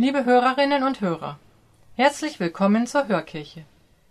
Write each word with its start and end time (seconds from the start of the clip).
Liebe 0.00 0.24
Hörerinnen 0.24 0.84
und 0.84 1.00
Hörer, 1.00 1.40
herzlich 1.96 2.38
willkommen 2.38 2.86
zur 2.86 3.08
Hörkirche. 3.08 3.64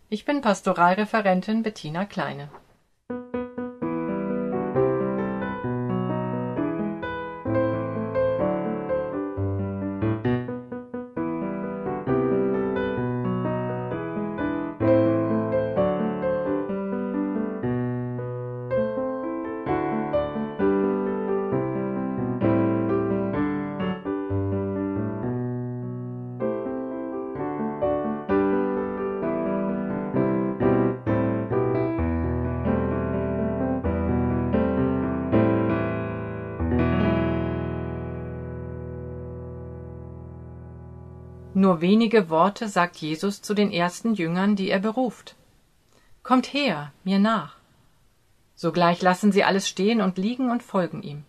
Ich 0.10 0.26
bin 0.26 0.42
Pastoralreferentin 0.42 1.64
Bettina 1.64 2.04
Kleine. 2.04 2.50
Nur 41.68 41.82
wenige 41.82 42.30
Worte 42.30 42.70
sagt 42.70 42.96
Jesus 42.96 43.42
zu 43.42 43.54
den 43.54 43.74
ersten 43.74 44.14
Jüngern, 44.14 44.56
die 44.56 44.70
er 44.70 44.80
beruft. 44.80 45.36
Kommt 46.24 46.54
her, 46.54 46.94
mir 47.04 47.20
nach. 47.20 47.58
Sogleich 48.56 49.02
lassen 49.02 49.34
sie 49.34 49.44
alles 49.44 49.68
stehen 49.68 50.00
und 50.00 50.18
liegen 50.18 50.50
und 50.50 50.64
folgen 50.64 51.04
ihm. 51.04 51.26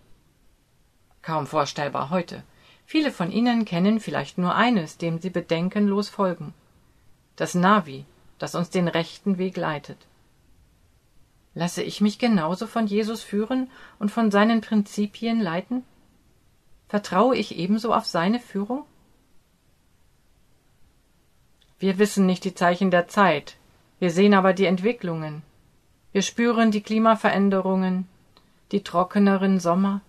Kaum 1.23 1.49
vorstellbar 1.49 2.11
heute. 2.11 2.45
Viele 2.87 3.11
von 3.11 3.33
ihnen 3.33 3.65
kennen 3.65 3.99
vielleicht 3.99 4.39
nur 4.39 4.55
eines, 4.55 4.97
dem 4.97 5.19
sie 5.19 5.31
bedenkenlos 5.31 6.09
folgen. 6.09 6.55
Das 7.35 7.57
Navi, 7.57 8.05
das 8.39 8.55
uns 8.55 8.71
den 8.71 8.87
rechten 8.87 9.39
Weg 9.39 9.57
leitet. 9.57 9.99
Lasse 11.53 11.83
ich 11.83 12.01
mich 12.01 12.21
genauso 12.21 12.69
von 12.69 12.87
Jesus 12.87 13.25
führen 13.25 13.69
und 13.99 14.13
von 14.13 14.31
seinen 14.31 14.61
Prinzipien 14.61 15.41
leiten? 15.41 15.83
Vertraue 16.87 17.35
ich 17.35 17.59
ebenso 17.59 17.93
auf 17.93 18.07
seine 18.07 18.39
Führung? 18.39 18.85
Wir 21.79 21.99
wissen 21.99 22.27
nicht 22.27 22.45
die 22.45 22.55
Zeichen 22.55 22.91
der 22.91 23.09
Zeit, 23.09 23.57
wir 24.01 24.11
sehen 24.11 24.35
aber 24.35 24.53
die 24.53 24.67
Entwicklungen. 24.67 25.43
Wir 26.13 26.23
spüren 26.23 26.71
die 26.71 26.81
Klimaveränderungen, 26.81 28.09
die 28.73 28.83
trockeneren 28.83 29.61
Sommer, 29.61 30.01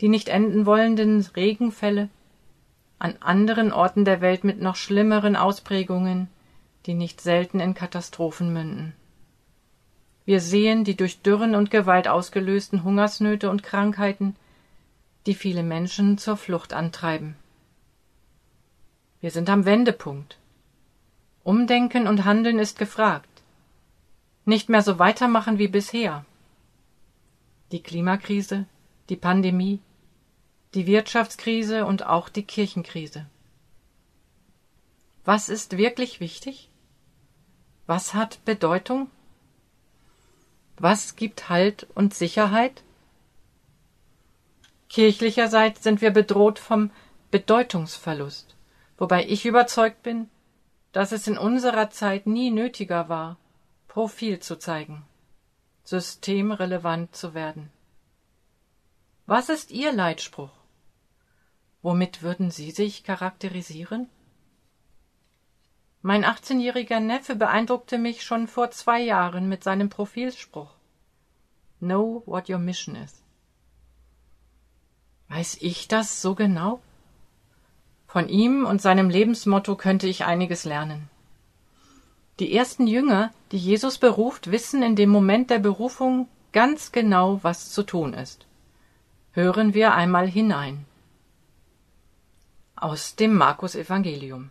die 0.00 0.08
nicht 0.08 0.28
enden 0.28 0.66
wollenden 0.66 1.26
Regenfälle, 1.34 2.08
an 2.98 3.16
anderen 3.20 3.72
Orten 3.72 4.04
der 4.04 4.20
Welt 4.20 4.44
mit 4.44 4.60
noch 4.60 4.76
schlimmeren 4.76 5.36
Ausprägungen, 5.36 6.28
die 6.86 6.94
nicht 6.94 7.20
selten 7.20 7.60
in 7.60 7.74
Katastrophen 7.74 8.52
münden. 8.52 8.94
Wir 10.24 10.40
sehen 10.40 10.84
die 10.84 10.96
durch 10.96 11.22
Dürren 11.22 11.54
und 11.54 11.70
Gewalt 11.70 12.06
ausgelösten 12.06 12.84
Hungersnöte 12.84 13.50
und 13.50 13.62
Krankheiten, 13.62 14.36
die 15.26 15.34
viele 15.34 15.62
Menschen 15.62 16.18
zur 16.18 16.36
Flucht 16.36 16.72
antreiben. 16.72 17.36
Wir 19.20 19.30
sind 19.30 19.48
am 19.48 19.64
Wendepunkt. 19.64 20.38
Umdenken 21.48 22.06
und 22.06 22.26
Handeln 22.26 22.58
ist 22.58 22.78
gefragt. 22.78 23.42
Nicht 24.44 24.68
mehr 24.68 24.82
so 24.82 24.98
weitermachen 24.98 25.58
wie 25.58 25.68
bisher. 25.68 26.26
Die 27.72 27.82
Klimakrise, 27.82 28.66
die 29.08 29.16
Pandemie, 29.16 29.80
die 30.74 30.86
Wirtschaftskrise 30.86 31.86
und 31.86 32.04
auch 32.04 32.28
die 32.28 32.42
Kirchenkrise. 32.42 33.24
Was 35.24 35.48
ist 35.48 35.78
wirklich 35.78 36.20
wichtig? 36.20 36.68
Was 37.86 38.12
hat 38.12 38.44
Bedeutung? 38.44 39.10
Was 40.76 41.16
gibt 41.16 41.48
Halt 41.48 41.86
und 41.94 42.12
Sicherheit? 42.12 42.82
Kirchlicherseits 44.90 45.82
sind 45.82 46.02
wir 46.02 46.10
bedroht 46.10 46.58
vom 46.58 46.90
Bedeutungsverlust, 47.30 48.54
wobei 48.98 49.24
ich 49.24 49.46
überzeugt 49.46 50.02
bin, 50.02 50.28
dass 50.92 51.12
es 51.12 51.26
in 51.26 51.38
unserer 51.38 51.90
Zeit 51.90 52.26
nie 52.26 52.50
nötiger 52.50 53.08
war, 53.08 53.36
Profil 53.88 54.40
zu 54.40 54.56
zeigen, 54.58 55.04
systemrelevant 55.84 57.14
zu 57.14 57.34
werden. 57.34 57.70
Was 59.26 59.48
ist 59.48 59.70
Ihr 59.70 59.92
Leitspruch? 59.92 60.50
Womit 61.82 62.22
würden 62.22 62.50
Sie 62.50 62.70
sich 62.70 63.04
charakterisieren? 63.04 64.08
Mein 66.00 66.24
18-jähriger 66.24 67.00
Neffe 67.00 67.36
beeindruckte 67.36 67.98
mich 67.98 68.22
schon 68.22 68.48
vor 68.48 68.70
zwei 68.70 69.00
Jahren 69.00 69.48
mit 69.48 69.64
seinem 69.64 69.90
Profilspruch. 69.90 70.74
Know 71.80 72.22
what 72.24 72.48
your 72.48 72.58
mission 72.58 72.96
is. 72.96 73.22
Weiß 75.28 75.58
ich 75.60 75.88
das 75.88 76.22
so 76.22 76.34
genau? 76.34 76.80
Von 78.08 78.30
ihm 78.30 78.64
und 78.64 78.80
seinem 78.80 79.10
Lebensmotto 79.10 79.76
könnte 79.76 80.06
ich 80.06 80.24
einiges 80.24 80.64
lernen. 80.64 81.10
Die 82.40 82.54
ersten 82.56 82.86
Jünger, 82.86 83.32
die 83.52 83.58
Jesus 83.58 83.98
beruft, 83.98 84.50
wissen 84.50 84.82
in 84.82 84.96
dem 84.96 85.10
Moment 85.10 85.50
der 85.50 85.58
Berufung 85.58 86.26
ganz 86.52 86.90
genau, 86.90 87.40
was 87.42 87.70
zu 87.70 87.82
tun 87.82 88.14
ist. 88.14 88.46
Hören 89.32 89.74
wir 89.74 89.94
einmal 89.94 90.26
hinein. 90.26 90.86
Aus 92.76 93.14
dem 93.14 93.34
Markus 93.34 93.74
Evangelium. 93.74 94.50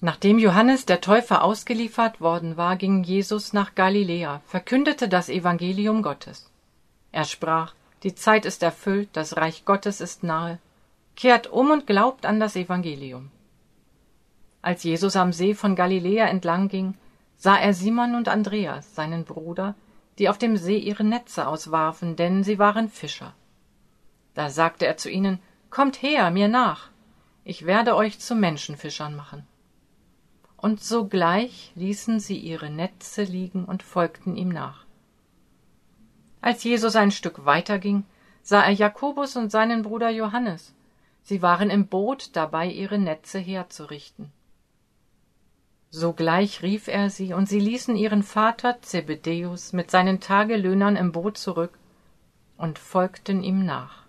Nachdem 0.00 0.38
Johannes 0.38 0.84
der 0.84 1.00
Täufer 1.00 1.42
ausgeliefert 1.42 2.20
worden 2.20 2.58
war, 2.58 2.76
ging 2.76 3.02
Jesus 3.02 3.54
nach 3.54 3.74
Galiläa, 3.74 4.42
verkündete 4.44 5.08
das 5.08 5.30
Evangelium 5.30 6.02
Gottes. 6.02 6.50
Er 7.12 7.24
sprach 7.24 7.74
die 8.02 8.14
Zeit 8.14 8.44
ist 8.44 8.62
erfüllt, 8.62 9.08
das 9.12 9.36
Reich 9.36 9.64
Gottes 9.64 10.00
ist 10.00 10.22
nahe. 10.22 10.58
Kehrt 11.16 11.48
um 11.48 11.70
und 11.70 11.86
glaubt 11.86 12.26
an 12.26 12.38
das 12.38 12.54
Evangelium. 12.54 13.30
Als 14.62 14.84
Jesus 14.84 15.16
am 15.16 15.32
See 15.32 15.54
von 15.54 15.74
Galiläa 15.74 16.26
entlang 16.26 16.68
ging, 16.68 16.94
sah 17.36 17.56
er 17.56 17.74
Simon 17.74 18.14
und 18.14 18.28
Andreas, 18.28 18.94
seinen 18.94 19.24
Bruder, 19.24 19.74
die 20.18 20.28
auf 20.28 20.38
dem 20.38 20.56
See 20.56 20.78
ihre 20.78 21.04
Netze 21.04 21.46
auswarfen, 21.46 22.16
denn 22.16 22.44
sie 22.44 22.58
waren 22.58 22.88
Fischer. 22.88 23.34
Da 24.34 24.50
sagte 24.50 24.86
er 24.86 24.96
zu 24.96 25.10
ihnen, 25.10 25.40
Kommt 25.70 26.02
her, 26.02 26.30
mir 26.30 26.48
nach, 26.48 26.90
ich 27.44 27.66
werde 27.66 27.94
euch 27.94 28.18
zu 28.18 28.34
Menschenfischern 28.34 29.14
machen. 29.14 29.46
Und 30.56 30.82
sogleich 30.82 31.72
ließen 31.76 32.20
sie 32.20 32.36
ihre 32.36 32.70
Netze 32.70 33.22
liegen 33.22 33.64
und 33.64 33.82
folgten 33.82 34.36
ihm 34.36 34.48
nach. 34.48 34.87
Als 36.40 36.64
Jesus 36.64 36.96
ein 36.96 37.10
Stück 37.10 37.44
weiter 37.44 37.78
ging, 37.78 38.04
sah 38.42 38.62
er 38.62 38.72
Jakobus 38.72 39.36
und 39.36 39.50
seinen 39.50 39.82
Bruder 39.82 40.10
Johannes. 40.10 40.74
Sie 41.22 41.42
waren 41.42 41.70
im 41.70 41.86
Boot 41.86 42.36
dabei, 42.36 42.66
ihre 42.66 42.98
Netze 42.98 43.38
herzurichten. 43.38 44.32
Sogleich 45.90 46.62
rief 46.62 46.88
er 46.88 47.10
sie, 47.10 47.32
und 47.32 47.48
sie 47.48 47.60
ließen 47.60 47.96
ihren 47.96 48.22
Vater 48.22 48.80
Zebedäus 48.82 49.72
mit 49.72 49.90
seinen 49.90 50.20
Tagelöhnern 50.20 50.96
im 50.96 51.12
Boot 51.12 51.38
zurück 51.38 51.78
und 52.56 52.78
folgten 52.78 53.42
ihm 53.42 53.64
nach. 53.64 54.07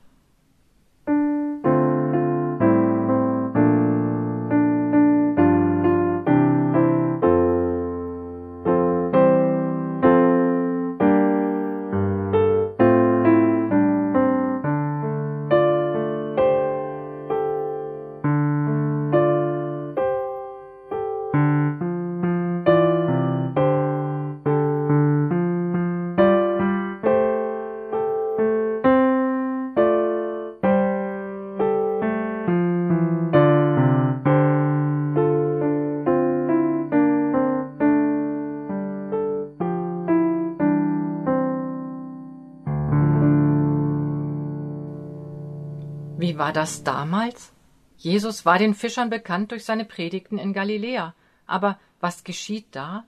War 46.39 46.51
das 46.53 46.83
damals? 46.83 47.53
Jesus 47.97 48.45
war 48.45 48.57
den 48.57 48.73
Fischern 48.73 49.11
bekannt 49.11 49.51
durch 49.51 49.65
seine 49.65 49.85
Predigten 49.85 50.39
in 50.39 50.53
Galiläa. 50.53 51.13
Aber 51.45 51.77
was 51.99 52.23
geschieht 52.23 52.67
da? 52.71 53.03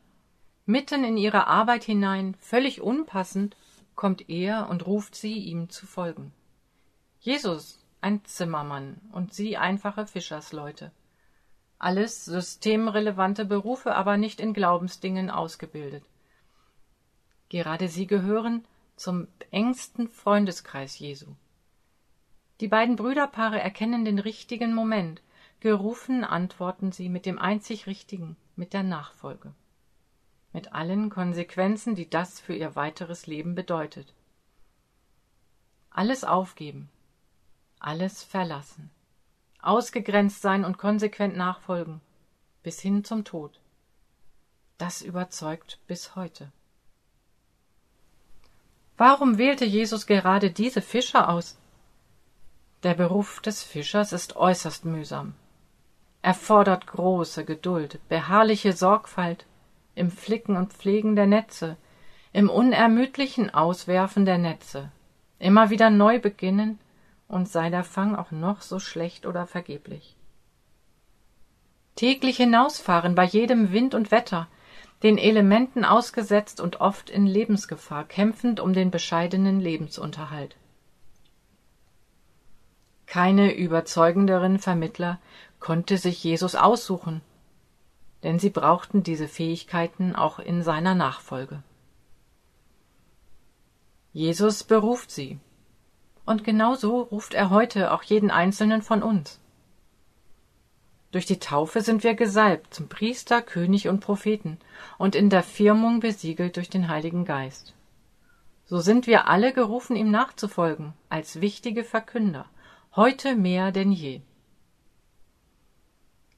Mitten 0.66 1.04
in 1.04 1.18
ihre 1.18 1.48
Arbeit 1.48 1.84
hinein, 1.84 2.36
völlig 2.40 2.82
unpassend, 2.82 3.56
kommt 3.96 4.30
er 4.30 4.70
und 4.70 4.86
ruft 4.86 5.16
sie, 5.16 5.40
ihm 5.40 5.70
zu 5.70 5.88
folgen. 5.88 6.34
Jesus 7.20 7.80
ein 8.02 8.26
Zimmermann 8.26 9.00
und 9.12 9.34
sie 9.34 9.58
einfache 9.58 10.08
Fischersleute. 10.08 10.92
Alles 11.78 12.26
systemrelevante 12.26 13.46
Berufe, 13.46 13.96
aber 13.96 14.18
nicht 14.18 14.40
in 14.40 14.54
Glaubensdingen 14.54 15.30
ausgebildet. 15.30 16.04
Gerade 17.50 17.88
sie 17.88 18.08
gehören 18.08 18.66
zum 18.96 19.28
engsten 19.52 20.10
Freundeskreis 20.10 21.00
Jesu. 21.00 21.36
Die 22.62 22.68
beiden 22.68 22.96
Brüderpaare 22.96 23.60
erkennen 23.60 24.06
den 24.06 24.20
richtigen 24.20 24.76
Moment, 24.76 25.24
gerufen 25.62 26.24
antworten 26.24 26.92
sie 26.92 27.10
mit 27.10 27.26
dem 27.26 27.40
einzig 27.40 27.88
Richtigen, 27.88 28.38
mit 28.56 28.74
der 28.74 28.84
Nachfolge. 28.84 29.52
Mit 30.54 30.72
allen 30.72 31.10
Konsequenzen, 31.10 31.96
die 31.96 32.08
das 32.08 32.40
für 32.40 32.54
ihr 32.54 32.76
weiteres 32.76 33.26
Leben 33.26 33.56
bedeutet. 33.56 34.14
Alles 35.90 36.24
aufgeben, 36.24 36.88
alles 37.80 38.22
verlassen, 38.22 38.92
ausgegrenzt 39.60 40.44
sein 40.44 40.64
und 40.64 40.78
konsequent 40.78 41.36
nachfolgen, 41.36 42.00
bis 42.62 42.80
hin 42.80 43.04
zum 43.04 43.26
Tod. 43.26 43.60
Das 44.78 45.02
überzeugt 45.02 45.80
bis 45.88 46.16
heute. 46.16 46.52
Warum 48.98 49.40
wählte 49.40 49.66
Jesus 49.66 50.06
gerade 50.06 50.52
diese 50.52 50.84
Fischer 50.84 51.28
aus? 51.28 51.58
Der 52.84 52.96
Beruf 52.96 53.42
des 53.42 53.62
Fischers 53.62 54.12
ist 54.12 54.36
äußerst 54.36 54.86
mühsam. 54.86 55.36
Er 56.24 56.34
fordert 56.34 56.88
große 56.88 57.46
Geduld, 57.46 58.00
beharrliche 58.10 58.74
Sorgfalt 58.74 59.46
im 59.94 60.10
Flicken 60.10 60.56
und 60.56 60.74
Pflegen 60.74 61.16
der 61.16 61.28
Netze, 61.28 61.78
im 62.34 62.50
unermüdlichen 62.50 63.54
Auswerfen 63.54 64.26
der 64.26 64.38
Netze, 64.38 64.92
immer 65.38 65.70
wieder 65.70 65.90
neu 65.90 66.20
beginnen, 66.20 66.80
und 67.28 67.48
sei 67.48 67.70
der 67.70 67.84
Fang 67.84 68.16
auch 68.16 68.32
noch 68.32 68.62
so 68.62 68.80
schlecht 68.80 69.26
oder 69.26 69.48
vergeblich. 69.48 70.16
Täglich 71.96 72.38
hinausfahren 72.38 73.16
bei 73.16 73.24
jedem 73.26 73.72
Wind 73.72 73.94
und 73.94 74.12
Wetter, 74.12 74.48
den 75.04 75.18
Elementen 75.18 75.86
ausgesetzt 75.86 76.60
und 76.60 76.82
oft 76.82 77.10
in 77.10 77.26
Lebensgefahr, 77.26 78.06
kämpfend 78.06 78.60
um 78.60 78.74
den 78.74 78.92
bescheidenen 78.92 79.60
Lebensunterhalt. 79.60 80.56
Keine 83.12 83.54
überzeugenderen 83.54 84.58
Vermittler 84.58 85.20
konnte 85.60 85.98
sich 85.98 86.24
Jesus 86.24 86.56
aussuchen, 86.56 87.20
denn 88.24 88.40
sie 88.40 88.50
brauchten 88.50 89.04
diese 89.04 89.28
Fähigkeiten 89.28 90.16
auch 90.16 90.40
in 90.40 90.64
seiner 90.64 90.96
Nachfolge. 90.96 91.62
Jesus 94.14 94.64
beruft 94.64 95.12
sie, 95.12 95.40
und 96.26 96.46
genauso 96.46 97.02
ruft 97.02 97.34
er 97.34 97.50
heute 97.50 97.92
auch 97.92 98.04
jeden 98.04 98.32
einzelnen 98.32 98.82
von 98.82 99.04
uns. 99.04 99.42
Durch 101.12 101.26
die 101.26 101.40
Taufe 101.40 101.82
sind 101.82 102.06
wir 102.06 102.14
gesalbt 102.14 102.74
zum 102.74 102.88
Priester, 102.88 103.42
König 103.42 103.90
und 103.90 104.00
Propheten 104.00 104.58
und 104.98 105.16
in 105.16 105.30
der 105.30 105.44
Firmung 105.44 106.00
besiegelt 106.00 106.56
durch 106.56 106.70
den 106.70 106.88
Heiligen 106.88 107.26
Geist. 107.26 107.74
So 108.64 108.80
sind 108.80 109.06
wir 109.06 109.28
alle 109.28 109.52
gerufen, 109.52 109.98
ihm 109.98 110.12
nachzufolgen, 110.12 110.94
als 111.10 111.42
wichtige 111.42 111.84
Verkünder– 111.84 112.46
heute 112.96 113.36
mehr 113.36 113.72
denn 113.72 113.92
je. 113.92 114.22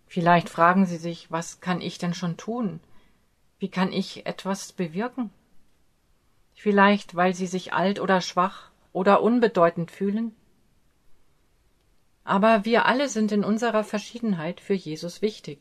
Vielleicht 0.06 0.50
fragen 0.50 0.86
Sie 0.86 0.98
sich, 0.98 1.32
was 1.32 1.60
kann 1.60 1.82
ich 1.82 1.98
denn 1.98 2.14
schon 2.14 2.38
tun? 2.38 2.80
Wie 3.58 3.70
kann 3.70 3.92
ich 3.92 4.26
etwas 4.26 4.72
bewirken? 4.72 5.32
Vielleicht, 6.54 7.16
weil 7.16 7.34
Sie 7.34 7.48
sich 7.48 7.74
alt 7.74 8.00
oder 8.00 8.22
schwach 8.22 8.70
oder 8.92 9.24
unbedeutend 9.24 9.90
fühlen? 9.90 10.36
Aber 12.24 12.64
wir 12.64 12.86
alle 12.86 13.10
sind 13.10 13.32
in 13.32 13.44
unserer 13.44 13.84
Verschiedenheit 13.84 14.62
für 14.62 14.76
Jesus 14.76 15.22
wichtig. 15.22 15.60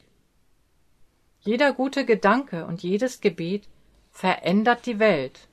Jeder 1.41 1.73
gute 1.73 2.05
Gedanke 2.05 2.67
und 2.67 2.83
jedes 2.83 3.21
Gebet 3.21 3.69
verändert 4.11 4.87
die 4.87 4.99
Welt. 4.99 5.49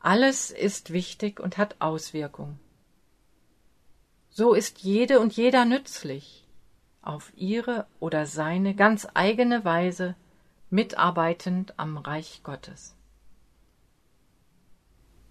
Alles 0.00 0.50
ist 0.50 0.92
wichtig 0.92 1.38
und 1.38 1.58
hat 1.58 1.76
Auswirkung. 1.80 2.58
So 4.38 4.52
ist 4.52 4.80
jede 4.80 5.18
und 5.18 5.34
jeder 5.34 5.64
nützlich, 5.64 6.46
auf 7.00 7.32
ihre 7.36 7.86
oder 8.00 8.26
seine 8.26 8.74
ganz 8.74 9.08
eigene 9.14 9.64
Weise 9.64 10.14
mitarbeitend 10.68 11.72
am 11.78 11.96
Reich 11.96 12.42
Gottes. 12.42 12.94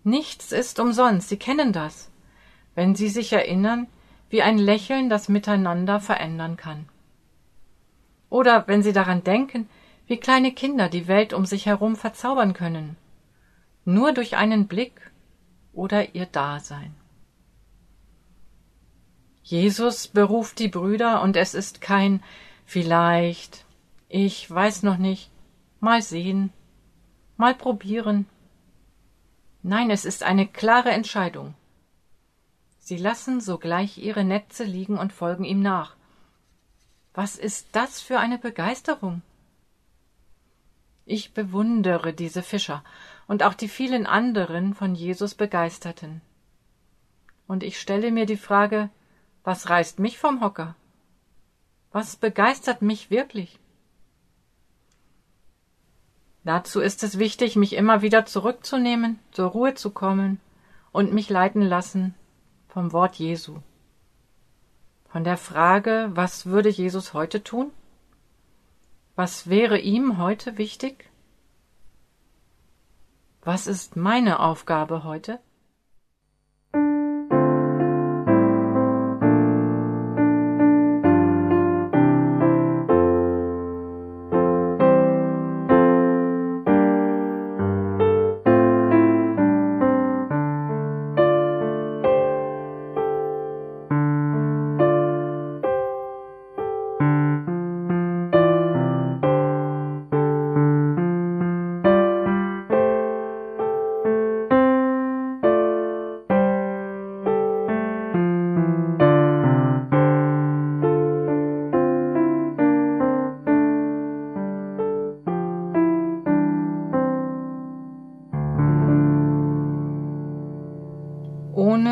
Nichts 0.04 0.52
ist 0.52 0.80
umsonst, 0.80 1.30
Sie 1.30 1.38
kennen 1.38 1.72
das, 1.72 2.10
wenn 2.74 2.96
Sie 2.96 3.10
sich 3.10 3.32
erinnern, 3.32 3.86
wie 4.32 4.42
ein 4.42 4.58
Lächeln 4.58 5.08
das 5.08 5.30
Miteinander 5.30 6.00
verändern 6.00 6.58
kann. 6.58 6.90
Oder 8.32 8.68
wenn 8.68 8.82
Sie 8.82 8.92
daran 8.92 9.24
denken, 9.24 9.70
wie 10.08 10.18
kleine 10.18 10.52
Kinder 10.52 10.90
die 10.90 11.08
Welt 11.08 11.32
um 11.32 11.46
sich 11.46 11.68
herum 11.68 11.96
verzaubern 11.96 12.54
können, 12.54 12.98
nur 13.86 14.14
durch 14.14 14.36
einen 14.36 14.66
Blick 14.66 15.12
oder 15.74 16.16
ihr 16.16 16.26
Dasein. 16.26 16.96
Jesus 19.46 20.08
beruft 20.08 20.58
die 20.58 20.70
Brüder 20.70 21.22
und 21.22 21.38
es 21.38 21.54
ist 21.54 21.80
kein 21.80 22.24
vielleicht, 22.66 23.64
ich 24.10 24.50
weiß 24.50 24.82
noch 24.82 24.98
nicht, 24.98 25.30
mal 25.80 26.02
sehen, 26.02 26.52
mal 27.38 27.54
probieren. 27.54 28.26
Nein, 29.62 29.92
es 29.92 30.04
ist 30.04 30.24
eine 30.24 30.48
klare 30.48 30.90
Entscheidung. 30.90 31.54
Sie 32.80 32.98
lassen 32.98 33.40
sogleich 33.40 34.00
ihre 34.00 34.24
Netze 34.24 34.64
liegen 34.64 34.98
und 34.98 35.14
folgen 35.14 35.44
ihm 35.44 35.62
nach. 35.62 35.96
Was 37.14 37.36
ist 37.36 37.68
das 37.72 38.02
für 38.02 38.20
eine 38.20 38.40
Begeisterung? 38.40 39.22
Ich 41.06 41.36
bewundere 41.36 42.14
diese 42.14 42.42
Fischer 42.42 42.84
und 43.28 43.44
auch 43.44 43.54
die 43.54 43.70
vielen 43.70 44.08
anderen 44.08 44.74
von 44.74 44.96
Jesus 44.96 45.36
Begeisterten. 45.36 46.22
Und 47.46 47.62
ich 47.62 47.80
stelle 47.80 48.12
mir 48.12 48.26
die 48.26 48.38
Frage, 48.38 48.90
was 49.46 49.70
reißt 49.70 50.00
mich 50.00 50.18
vom 50.18 50.42
Hocker? 50.42 50.76
Was 51.92 52.16
begeistert 52.16 52.82
mich 52.82 53.10
wirklich? 53.10 53.60
Dazu 56.44 56.82
ist 56.82 57.04
es 57.04 57.20
wichtig, 57.20 57.56
mich 57.56 57.74
immer 57.74 58.02
wieder 58.02 58.26
zurückzunehmen, 58.26 59.20
zur 59.32 59.50
Ruhe 59.50 59.76
zu 59.76 59.92
kommen 59.92 60.42
und 60.92 61.14
mich 61.14 61.30
leiten 61.30 61.62
lassen 61.62 62.16
vom 62.68 62.92
Wort 62.92 63.16
Jesu. 63.16 63.60
Von 65.10 65.24
der 65.24 65.38
Frage, 65.38 66.12
was 66.14 66.48
würde 66.48 66.70
Jesus 66.70 67.14
heute 67.14 67.44
tun? 67.44 67.72
Was 69.16 69.48
wäre 69.48 69.80
ihm 69.80 70.18
heute 70.18 70.58
wichtig? 70.58 71.10
Was 73.42 73.68
ist 73.68 73.96
meine 73.96 74.40
Aufgabe 74.40 75.04
heute? 75.04 75.40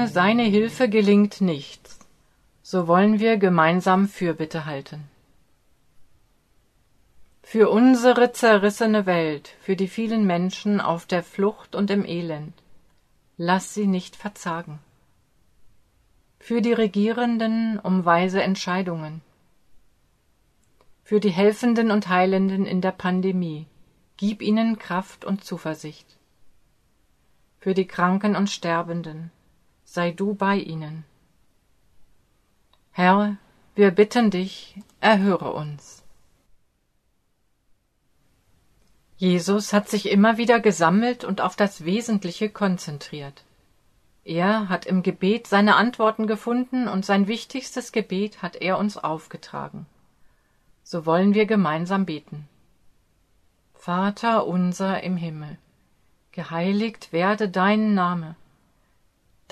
Seine 0.08 0.44
Hilfe 0.44 0.90
gelingt 0.90 1.42
nichts, 1.42 2.00
so 2.62 2.88
wollen 2.88 3.20
wir 3.20 3.38
gemeinsam 3.38 4.08
Fürbitte 4.08 4.66
halten. 4.66 5.10
Für 7.44 7.70
unsere 7.70 8.32
zerrissene 8.32 9.06
Welt, 9.06 9.56
für 9.62 9.76
die 9.76 9.88
vielen 9.88 10.26
Menschen 10.26 10.82
auf 10.82 11.06
der 11.06 11.22
Flucht 11.22 11.76
und 11.76 11.92
im 11.92 12.06
Elend, 12.06 12.54
lass 13.38 13.74
sie 13.74 13.86
nicht 13.86 14.16
verzagen. 14.16 14.80
Für 16.40 16.62
die 16.62 16.74
Regierenden 16.74 17.80
um 17.80 18.06
weise 18.06 18.42
Entscheidungen. 18.42 19.22
Für 21.04 21.20
die 21.20 21.30
Helfenden 21.30 21.92
und 21.92 22.10
Heilenden 22.10 22.66
in 22.66 22.82
der 22.82 22.92
Pandemie, 22.92 23.68
gib 24.18 24.42
ihnen 24.42 24.80
Kraft 24.80 25.26
und 25.26 25.44
Zuversicht. 25.44 26.18
Für 27.60 27.74
die 27.74 27.86
Kranken 27.86 28.36
und 28.36 28.50
Sterbenden, 28.50 29.32
sei 29.94 30.10
du 30.10 30.34
bei 30.34 30.56
ihnen. 30.58 31.06
Herr, 32.92 33.38
wir 33.76 33.92
bitten 33.92 34.32
dich, 34.32 34.82
erhöre 35.00 35.54
uns. 35.54 36.04
Jesus 39.18 39.72
hat 39.72 39.90
sich 39.90 40.10
immer 40.10 40.38
wieder 40.38 40.60
gesammelt 40.60 41.24
und 41.24 41.42
auf 41.42 41.56
das 41.56 41.86
Wesentliche 41.86 42.50
konzentriert. 42.50 43.44
Er 44.24 44.68
hat 44.68 44.88
im 44.88 45.04
Gebet 45.04 45.46
seine 45.46 45.76
Antworten 45.76 46.26
gefunden 46.26 46.88
und 46.88 47.06
sein 47.06 47.28
wichtigstes 47.28 47.92
Gebet 47.92 48.42
hat 48.42 48.56
er 48.56 48.80
uns 48.80 48.98
aufgetragen. 48.98 49.86
So 50.84 51.06
wollen 51.06 51.36
wir 51.36 51.46
gemeinsam 51.46 52.08
beten. 52.08 52.50
Vater 53.76 54.48
unser 54.48 55.04
im 55.04 55.18
Himmel, 55.18 55.60
geheiligt 56.32 57.14
werde 57.14 57.48
dein 57.48 57.94
Name, 57.94 58.36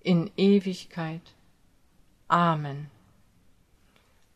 in 0.00 0.30
Ewigkeit. 0.36 1.22
Amen. 2.28 2.90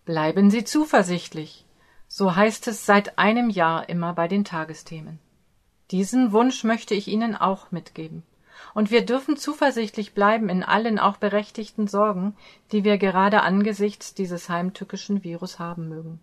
Bleiben 0.04 0.50
Sie 0.50 0.64
zuversichtlich, 0.64 1.64
so 2.08 2.36
heißt 2.36 2.68
es 2.68 2.84
seit 2.84 3.18
einem 3.18 3.50
Jahr 3.50 3.88
immer 3.88 4.12
bei 4.12 4.28
den 4.28 4.44
Tagesthemen. 4.44 5.18
Diesen 5.90 6.32
Wunsch 6.32 6.64
möchte 6.64 6.94
ich 6.94 7.08
Ihnen 7.08 7.36
auch 7.36 7.70
mitgeben 7.70 8.22
und 8.74 8.90
wir 8.90 9.04
dürfen 9.04 9.36
zuversichtlich 9.36 10.14
bleiben 10.14 10.48
in 10.48 10.62
allen 10.62 10.98
auch 10.98 11.16
berechtigten 11.16 11.86
Sorgen, 11.86 12.36
die 12.72 12.84
wir 12.84 12.98
gerade 12.98 13.42
angesichts 13.42 14.14
dieses 14.14 14.48
heimtückischen 14.48 15.24
Virus 15.24 15.58
haben 15.58 15.88
mögen. 15.88 16.20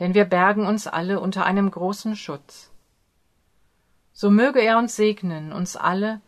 Denn 0.00 0.14
wir 0.14 0.24
bergen 0.24 0.66
uns 0.66 0.86
alle 0.86 1.20
unter 1.20 1.44
einem 1.44 1.70
großen 1.70 2.16
Schutz. 2.16 2.70
So 4.12 4.30
möge 4.30 4.60
er 4.60 4.78
uns 4.78 4.96
segnen, 4.96 5.52
uns 5.52 5.76
alle 5.76 6.20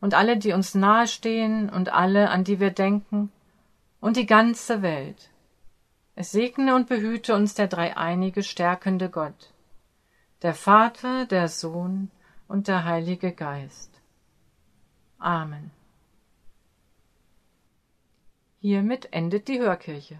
und 0.00 0.14
alle, 0.14 0.36
die 0.36 0.52
uns 0.52 0.74
nahestehen 0.74 1.68
und 1.68 1.92
alle, 1.92 2.30
an 2.30 2.44
die 2.44 2.60
wir 2.60 2.70
denken, 2.70 3.32
und 4.00 4.16
die 4.16 4.26
ganze 4.26 4.82
Welt. 4.82 5.30
Es 6.14 6.32
segne 6.32 6.74
und 6.74 6.88
behüte 6.88 7.34
uns 7.34 7.54
der 7.54 7.68
dreieinige 7.68 8.42
stärkende 8.42 9.10
Gott, 9.10 9.52
der 10.42 10.54
Vater, 10.54 11.26
der 11.26 11.48
Sohn 11.48 12.10
und 12.48 12.68
der 12.68 12.84
Heilige 12.84 13.32
Geist. 13.32 14.00
Amen. 15.18 15.70
Hiermit 18.60 19.12
endet 19.12 19.48
die 19.48 19.60
Hörkirche. 19.60 20.18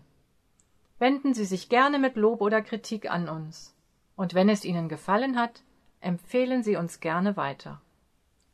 Wenden 0.99 1.35
Sie 1.35 1.45
sich 1.45 1.69
gerne 1.69 1.99
mit 1.99 2.17
Lob 2.17 2.41
oder 2.41 2.63
Kritik 2.63 3.11
an 3.11 3.29
uns. 3.29 3.75
Und 4.15 4.35
wenn 4.35 4.49
es 4.49 4.65
Ihnen 4.65 4.89
gefallen 4.89 5.39
hat, 5.39 5.63
empfehlen 6.01 6.63
Sie 6.63 6.77
uns 6.77 7.01
gerne 7.01 7.37
weiter. 7.37 7.81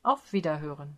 Auf 0.02 0.32
Wiederhören. 0.32 0.96